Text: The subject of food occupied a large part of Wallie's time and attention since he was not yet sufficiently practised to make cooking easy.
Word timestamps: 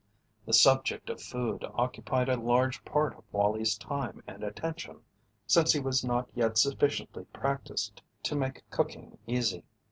The 0.47 0.53
subject 0.53 1.11
of 1.11 1.21
food 1.21 1.63
occupied 1.75 2.27
a 2.27 2.35
large 2.35 2.83
part 2.83 3.15
of 3.15 3.23
Wallie's 3.31 3.77
time 3.77 4.23
and 4.25 4.43
attention 4.43 5.01
since 5.45 5.73
he 5.73 5.79
was 5.79 6.03
not 6.03 6.27
yet 6.33 6.57
sufficiently 6.57 7.25
practised 7.25 8.01
to 8.23 8.35
make 8.35 8.63
cooking 8.71 9.19
easy. 9.27 9.63